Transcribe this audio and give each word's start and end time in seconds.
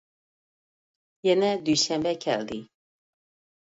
يەنە 1.29 1.53
دۈشەنبە 1.69 2.17
كەلدى. 2.27 2.63